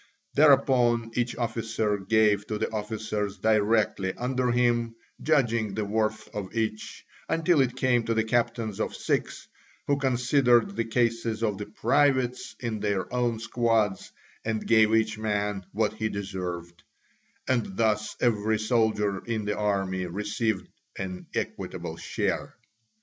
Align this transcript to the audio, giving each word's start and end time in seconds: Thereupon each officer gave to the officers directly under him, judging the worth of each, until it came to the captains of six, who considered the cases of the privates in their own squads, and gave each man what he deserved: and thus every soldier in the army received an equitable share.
Thereupon 0.33 1.11
each 1.13 1.35
officer 1.37 1.99
gave 1.99 2.47
to 2.47 2.57
the 2.57 2.71
officers 2.73 3.37
directly 3.37 4.15
under 4.15 4.49
him, 4.49 4.95
judging 5.21 5.75
the 5.75 5.85
worth 5.85 6.27
of 6.33 6.55
each, 6.57 7.05
until 7.29 7.61
it 7.61 7.75
came 7.75 8.03
to 8.05 8.15
the 8.15 8.23
captains 8.23 8.79
of 8.79 8.95
six, 8.95 9.47
who 9.85 9.97
considered 9.99 10.75
the 10.75 10.85
cases 10.85 11.43
of 11.43 11.59
the 11.59 11.67
privates 11.67 12.55
in 12.59 12.79
their 12.79 13.13
own 13.13 13.37
squads, 13.37 14.11
and 14.43 14.65
gave 14.65 14.95
each 14.95 15.19
man 15.19 15.67
what 15.71 15.93
he 15.93 16.09
deserved: 16.09 16.81
and 17.47 17.77
thus 17.77 18.15
every 18.19 18.57
soldier 18.57 19.23
in 19.27 19.45
the 19.45 19.55
army 19.55 20.07
received 20.07 20.67
an 20.97 21.27
equitable 21.35 21.97
share. 21.97 22.55